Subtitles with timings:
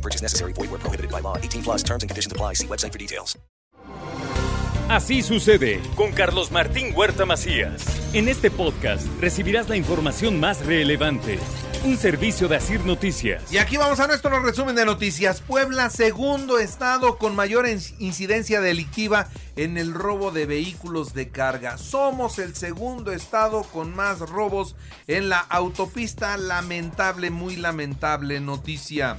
[0.00, 0.54] No purchase necessary.
[0.54, 1.36] Void where prohibited by law.
[1.36, 2.54] 18 plus terms and conditions apply.
[2.54, 3.38] See website for details.
[4.88, 7.84] Así sucede con Carlos Martín Huerta Macías.
[8.12, 11.38] En este podcast recibirás la información más relevante.
[11.84, 13.52] Un servicio de Asir Noticias.
[13.52, 15.42] Y aquí vamos a nuestro resumen de noticias.
[15.42, 21.78] Puebla, segundo estado con mayor incidencia delictiva en el robo de vehículos de carga.
[21.78, 24.74] Somos el segundo estado con más robos
[25.06, 26.36] en la autopista.
[26.36, 29.16] Lamentable, muy lamentable noticia.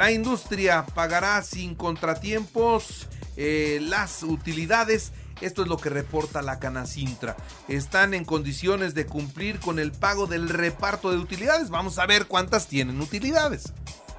[0.00, 5.12] La industria pagará sin contratiempos eh, las utilidades.
[5.42, 7.36] Esto es lo que reporta la Canacintra.
[7.68, 11.68] Están en condiciones de cumplir con el pago del reparto de utilidades.
[11.68, 13.74] Vamos a ver cuántas tienen utilidades.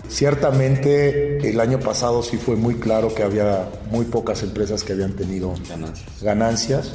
[0.08, 5.16] Ciertamente el año pasado sí fue muy claro que había muy pocas empresas que habían
[5.16, 5.56] tenido
[6.22, 6.92] ganancias.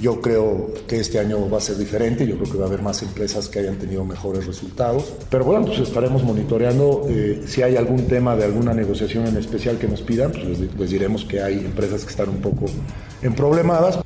[0.00, 2.82] Yo creo que este año va a ser diferente, yo creo que va a haber
[2.82, 5.12] más empresas que hayan tenido mejores resultados.
[5.30, 9.78] Pero bueno, pues estaremos monitoreando eh, si hay algún tema de alguna negociación en especial
[9.78, 12.66] que nos pidan, pues les, les diremos que hay empresas que están un poco
[13.22, 13.98] en problemadas.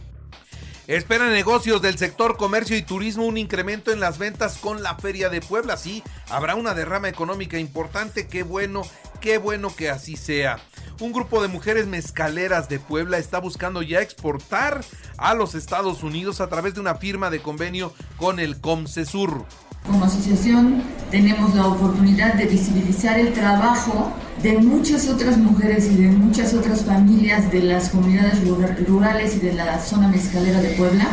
[0.86, 5.28] Esperan negocios del sector comercio y turismo un incremento en las ventas con la Feria
[5.28, 5.76] de Puebla.
[5.76, 8.28] Sí, habrá una derrama económica importante.
[8.28, 8.82] Qué bueno,
[9.20, 10.60] qué bueno que así sea.
[10.98, 14.82] Un grupo de mujeres mezcaleras de Puebla está buscando ya exportar
[15.18, 19.44] a los Estados Unidos a través de una firma de convenio con el COMCESUR.
[19.86, 24.10] Como asociación tenemos la oportunidad de visibilizar el trabajo
[24.42, 28.40] de muchas otras mujeres y de muchas otras familias de las comunidades
[28.88, 31.06] rurales y de la zona mezcalera de Puebla.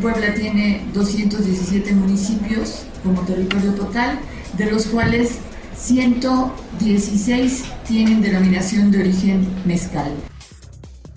[0.00, 4.20] Puebla tiene 217 municipios como territorio total,
[4.56, 5.40] de los cuales
[5.78, 10.12] 116 tienen denominación de origen mezcal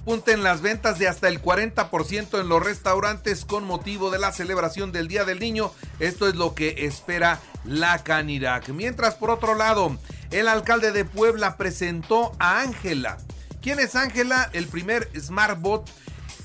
[0.10, 4.92] punten las ventas de hasta el 40% en los restaurantes con motivo de la celebración
[4.92, 5.72] del Día del Niño.
[6.00, 8.70] Esto es lo que espera la Canirac.
[8.70, 10.00] Mientras, por otro lado,
[10.32, 13.20] el alcalde de Puebla presentó a Ángela.
[13.62, 14.50] ¿Quién es Ángela?
[14.52, 15.88] El primer SmartBot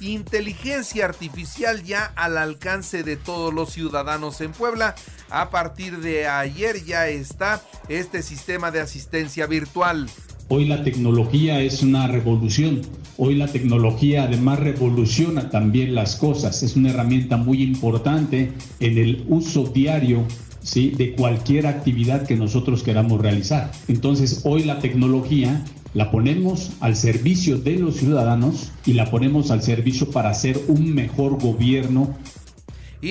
[0.01, 4.95] inteligencia artificial ya al alcance de todos los ciudadanos en Puebla.
[5.31, 10.09] A partir de ayer ya está este sistema de asistencia virtual.
[10.49, 12.83] Hoy la tecnología es una revolución.
[13.17, 16.63] Hoy la tecnología además revoluciona también las cosas.
[16.63, 20.27] Es una herramienta muy importante en el uso diario
[20.75, 23.71] de cualquier actividad que nosotros queramos realizar.
[23.87, 25.63] Entonces hoy la tecnología
[25.93, 30.95] la ponemos al servicio de los ciudadanos y la ponemos al servicio para hacer un
[30.95, 32.17] mejor gobierno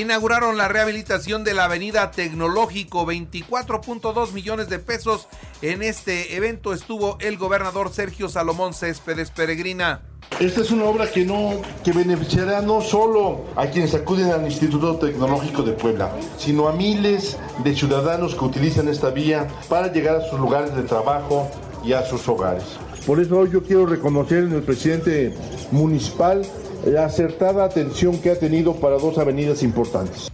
[0.02, 5.28] inauguraron la rehabilitación de la avenida Tecnológico, 24.2 millones de pesos.
[5.62, 10.02] En este evento estuvo el gobernador Sergio Salomón Céspedes Peregrina.
[10.40, 14.96] Esta es una obra que no que beneficiará no solo a quienes acuden al Instituto
[14.96, 20.30] Tecnológico de Puebla, sino a miles de ciudadanos que utilizan esta vía para llegar a
[20.30, 21.52] sus lugares de trabajo
[21.84, 22.64] y a sus hogares.
[23.06, 25.36] Por eso yo quiero reconocer en el presidente
[25.72, 26.42] municipal
[26.86, 30.32] la acertada atención que ha tenido para dos avenidas importantes.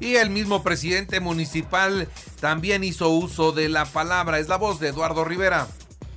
[0.00, 2.08] Y el mismo presidente municipal
[2.40, 4.38] también hizo uso de la palabra.
[4.38, 5.66] Es la voz de Eduardo Rivera.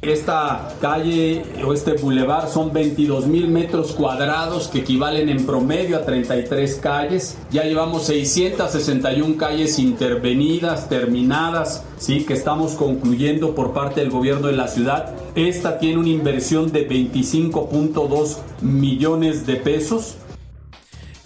[0.07, 6.05] Esta calle o este bulevar son 22 mil metros cuadrados que equivalen en promedio a
[6.05, 7.37] 33 calles.
[7.51, 14.53] Ya llevamos 661 calles intervenidas, terminadas, sí, que estamos concluyendo por parte del gobierno de
[14.53, 15.13] la ciudad.
[15.35, 20.15] Esta tiene una inversión de 25.2 millones de pesos.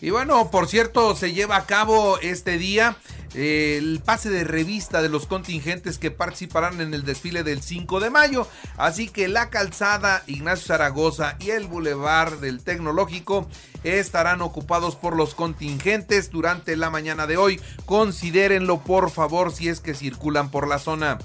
[0.01, 2.97] Y bueno, por cierto, se lleva a cabo este día
[3.33, 8.09] el pase de revista de los contingentes que participarán en el desfile del 5 de
[8.09, 8.47] mayo.
[8.77, 13.47] Así que la calzada Ignacio Zaragoza y el bulevar del Tecnológico
[13.83, 17.59] estarán ocupados por los contingentes durante la mañana de hoy.
[17.85, 21.17] Considérenlo por favor si es que circulan por la zona.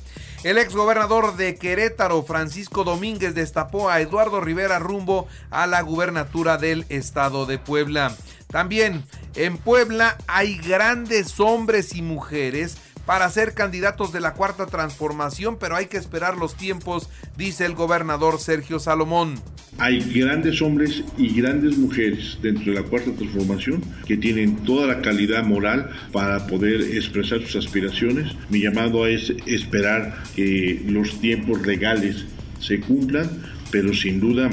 [0.43, 6.87] El exgobernador de Querétaro, Francisco Domínguez, destapó a Eduardo Rivera rumbo a la gubernatura del
[6.89, 8.15] estado de Puebla.
[8.47, 9.05] También
[9.37, 15.77] en Puebla hay grandes hombres y mujeres para ser candidatos de la cuarta transformación, pero
[15.77, 19.37] hay que esperar los tiempos, dice el gobernador Sergio Salomón.
[19.79, 25.03] Hay grandes hombres y grandes mujeres dentro de la cuarta transformación que tienen toda la
[25.03, 28.33] calidad moral para poder expresar sus aspiraciones.
[28.49, 32.25] Mi llamado es esperar que los tiempos legales
[32.59, 33.31] se cumplan,
[33.71, 34.51] pero sin duda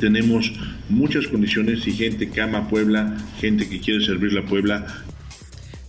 [0.00, 0.50] Tenemos
[0.88, 4.86] muchas condiciones y gente que ama Puebla, gente que quiere servir la Puebla.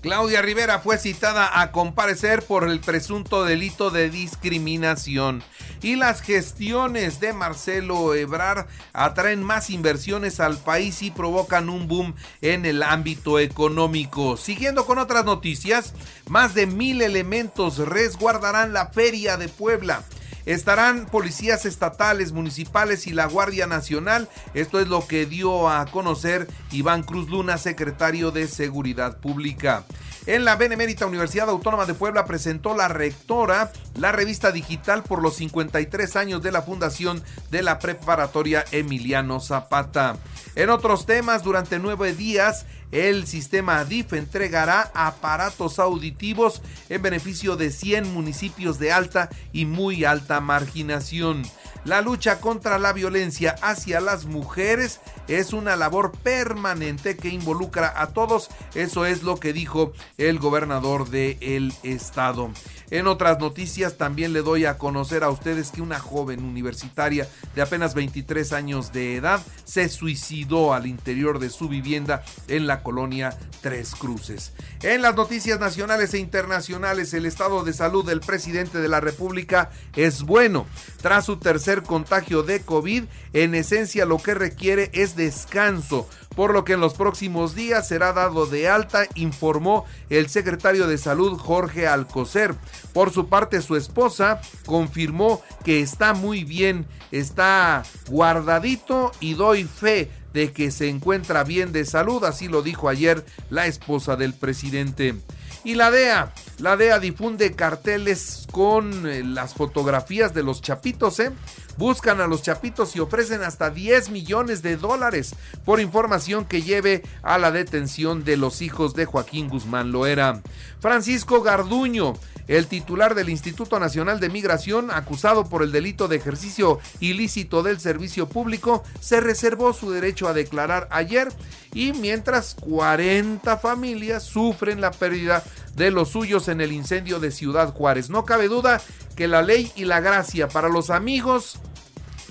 [0.02, 5.44] Claudia Rivera fue citada a comparecer por el presunto delito de discriminación.
[5.82, 12.16] Y las gestiones de Marcelo Ebrar atraen más inversiones al país y provocan un boom
[12.42, 14.38] en el ámbito económico.
[14.38, 15.94] Siguiendo con otras noticias,
[16.28, 20.04] más de mil elementos resguardarán la feria de Puebla.
[20.46, 24.28] Estarán policías estatales, municipales y la Guardia Nacional.
[24.54, 29.84] Esto es lo que dio a conocer Iván Cruz Luna, secretario de Seguridad Pública.
[30.28, 35.36] En la Benemérita Universidad Autónoma de Puebla presentó la rectora la revista digital por los
[35.38, 40.18] 53 años de la fundación de la preparatoria Emiliano Zapata.
[40.56, 47.72] En otros temas, durante nueve días, el sistema ADIF entregará aparatos auditivos en beneficio de
[47.72, 51.44] 100 municipios de alta y muy alta marginación.
[51.84, 58.08] La lucha contra la violencia hacia las mujeres es una labor permanente que involucra a
[58.08, 58.50] todos.
[58.76, 62.52] Eso es lo que dijo el gobernador del el estado.
[62.92, 67.62] En otras noticias también le doy a conocer a ustedes que una joven universitaria de
[67.62, 73.38] apenas 23 años de edad se suicidó al interior de su vivienda en la colonia
[73.62, 74.54] Tres Cruces.
[74.82, 79.70] En las noticias nacionales e internacionales, el estado de salud del presidente de la República
[79.96, 80.66] es bueno.
[81.02, 86.64] Tras su tercer contagio de COVID, en esencia lo que requiere es descanso por lo
[86.64, 91.88] que en los próximos días será dado de alta, informó el secretario de Salud Jorge
[91.88, 92.56] Alcocer.
[92.94, 100.10] Por su parte, su esposa confirmó que está muy bien, está guardadito y doy fe
[100.34, 105.16] de que se encuentra bien de salud, así lo dijo ayer la esposa del presidente.
[105.64, 111.32] Y la DEA, la DEA difunde carteles con eh, las fotografías de los chapitos, ¿eh?
[111.78, 115.36] Buscan a los chapitos y ofrecen hasta 10 millones de dólares
[115.66, 120.42] por información que lleve a la detención de los hijos de Joaquín Guzmán Loera.
[120.80, 122.14] Francisco Garduño
[122.48, 127.80] el titular del Instituto Nacional de Migración, acusado por el delito de ejercicio ilícito del
[127.80, 131.30] servicio público, se reservó su derecho a declarar ayer
[131.74, 135.44] y mientras 40 familias sufren la pérdida
[135.76, 138.10] de los suyos en el incendio de Ciudad Juárez.
[138.10, 138.82] No cabe duda
[139.16, 141.60] que la ley y la gracia para los amigos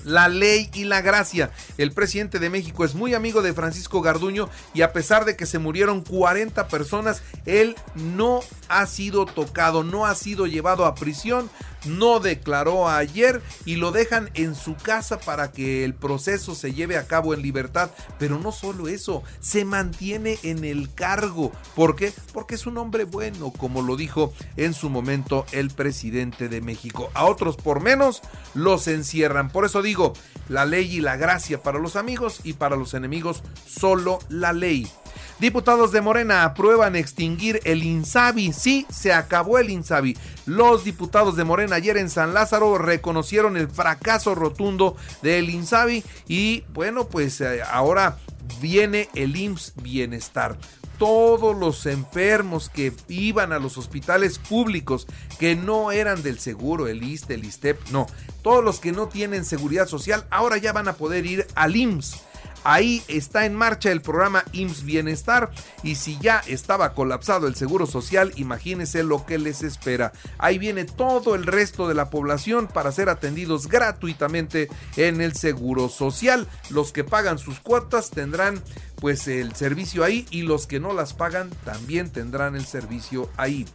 [0.04, 1.50] la ley y la gracia.
[1.78, 5.46] El presidente de México es muy amigo de Francisco Garduño y a pesar de que
[5.46, 11.50] se murieron 40 personas, él no ha sido tocado, no ha sido llevado a prisión,
[11.84, 16.96] no declaró ayer y lo dejan en su casa para que el proceso se lleve
[16.96, 17.90] a cabo en libertad.
[18.18, 21.52] Pero no solo eso, se mantiene en el cargo.
[21.74, 22.12] ¿Por qué?
[22.32, 27.10] Porque es un hombre bueno, como lo dijo en su momento el presidente de México.
[27.14, 28.22] A otros por menos
[28.54, 29.50] los encierran.
[29.50, 30.12] Por eso digo,
[30.48, 34.90] la ley y la gracia para los amigos y para los enemigos, solo la ley.
[35.38, 38.52] Diputados de Morena aprueban extinguir el INSABI.
[38.52, 40.16] Sí, se acabó el INSABI.
[40.46, 46.64] Los diputados de Morena ayer en San Lázaro reconocieron el fracaso rotundo del INSABI y
[46.72, 48.18] bueno, pues eh, ahora
[48.60, 50.56] viene el IMSS Bienestar
[51.00, 55.06] todos los enfermos que iban a los hospitales públicos,
[55.38, 58.06] que no eran del seguro, el ISTE, el ISTEP, no,
[58.42, 62.20] todos los que no tienen seguridad social, ahora ya van a poder ir al IMSS
[62.62, 65.50] Ahí está en marcha el programa IMSS Bienestar
[65.82, 70.12] y si ya estaba colapsado el Seguro Social, imagínense lo que les espera.
[70.38, 75.88] Ahí viene todo el resto de la población para ser atendidos gratuitamente en el Seguro
[75.88, 76.46] Social.
[76.68, 78.62] Los que pagan sus cuotas tendrán
[78.96, 83.66] pues el servicio ahí y los que no las pagan también tendrán el servicio ahí.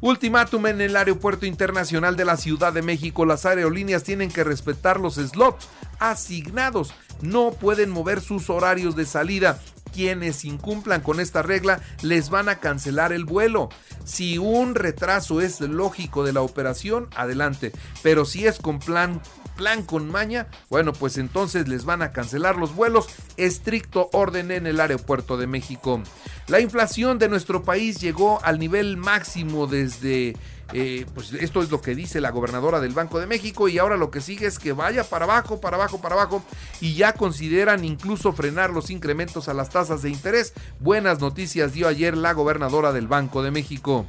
[0.00, 3.24] Ultimátum en el Aeropuerto Internacional de la Ciudad de México.
[3.24, 6.92] Las aerolíneas tienen que respetar los slots asignados
[7.24, 9.60] no pueden mover sus horarios de salida.
[9.92, 13.68] Quienes incumplan con esta regla les van a cancelar el vuelo.
[14.04, 17.72] Si un retraso es lógico de la operación, adelante.
[18.02, 19.20] Pero si es con plan
[19.56, 23.06] plan con maña, bueno, pues entonces les van a cancelar los vuelos.
[23.36, 26.02] Estricto orden en el aeropuerto de México.
[26.48, 30.36] La inflación de nuestro país llegó al nivel máximo desde
[30.72, 33.96] eh, pues esto es lo que dice la gobernadora del Banco de México y ahora
[33.96, 36.42] lo que sigue es que vaya para abajo, para abajo, para abajo
[36.80, 40.54] y ya consideran incluso frenar los incrementos a las tasas de interés.
[40.80, 44.06] Buenas noticias dio ayer la gobernadora del Banco de México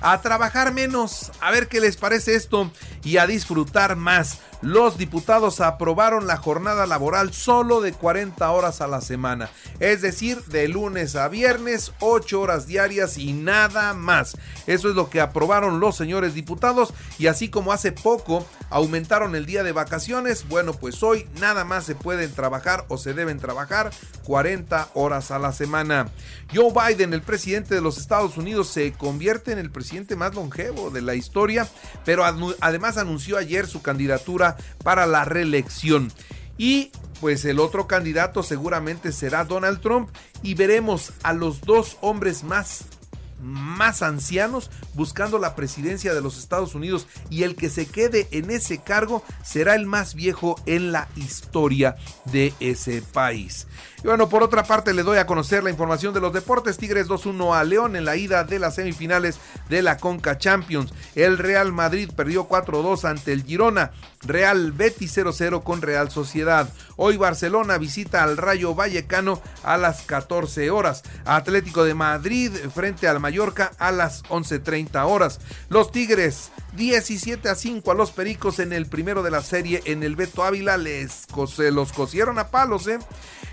[0.00, 2.70] a trabajar menos, a ver qué les parece esto
[3.02, 4.38] y a disfrutar más.
[4.62, 10.42] Los diputados aprobaron la jornada laboral solo de 40 horas a la semana, es decir,
[10.44, 14.38] de lunes a viernes, 8 horas diarias y nada más.
[14.66, 19.46] Eso es lo que aprobaron los señores diputados y así como hace poco Aumentaron el
[19.46, 20.48] día de vacaciones.
[20.48, 23.90] Bueno, pues hoy nada más se pueden trabajar o se deben trabajar
[24.24, 26.08] 40 horas a la semana.
[26.52, 30.90] Joe Biden, el presidente de los Estados Unidos, se convierte en el presidente más longevo
[30.90, 31.68] de la historia,
[32.04, 32.24] pero
[32.60, 36.12] además anunció ayer su candidatura para la reelección.
[36.56, 40.10] Y pues el otro candidato seguramente será Donald Trump
[40.42, 42.84] y veremos a los dos hombres más
[43.40, 48.50] más ancianos buscando la presidencia de los Estados Unidos y el que se quede en
[48.50, 53.66] ese cargo será el más viejo en la historia de ese país.
[54.02, 56.76] Y bueno, por otra parte le doy a conocer la información de los deportes.
[56.76, 59.38] Tigres 2-1 a León en la ida de las semifinales
[59.70, 60.92] de la Conca Champions.
[61.14, 63.92] El Real Madrid perdió 4-2 ante el Girona.
[64.26, 66.68] Real Betis 0-0 con Real Sociedad.
[66.96, 71.02] Hoy Barcelona visita al Rayo Vallecano a las 14 horas.
[71.24, 75.40] Atlético de Madrid frente al Mallorca a las 11.30 horas.
[75.68, 80.02] Los Tigres 17 a 5 a los Pericos en el primero de la serie en
[80.02, 80.76] el Beto Ávila.
[80.76, 82.98] Les se los cosieron a palos, ¿eh?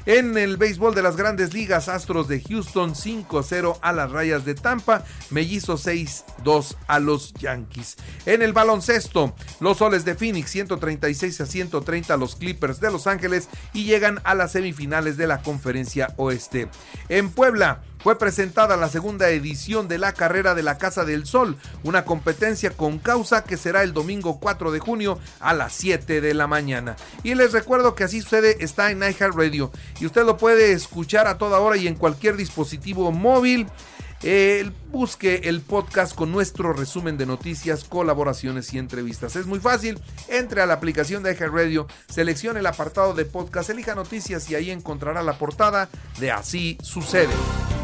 [0.08, 4.56] En el béisbol de las grandes ligas, Astros de Houston 5-0 a las rayas de
[4.56, 7.98] Tampa, Mellizo 6-2 a los Yankees.
[8.26, 13.06] En el baloncesto, los soles de Phoenix 136 a 130 a los Clippers de Los
[13.06, 16.68] Ángeles y llegan a las semifinales de la conferencia oeste.
[17.08, 21.58] En Puebla, fue presentada la segunda edición de la carrera de la Casa del Sol,
[21.84, 26.34] una competencia con causa que será el domingo 4 de junio a las 7 de
[26.34, 26.96] la mañana.
[27.24, 31.38] Y les recuerdo que así sucede está en iHeartRadio y usted lo puede escuchar a
[31.38, 33.68] toda hora y en cualquier dispositivo móvil.
[34.92, 39.36] busque el podcast con nuestro resumen de noticias, colaboraciones y entrevistas.
[39.36, 40.00] Es muy fácil.
[40.28, 44.72] Entre a la aplicación de iHeartRadio, seleccione el apartado de podcast, elija noticias y ahí
[44.72, 45.90] encontrará la portada
[46.20, 47.34] de Así sucede.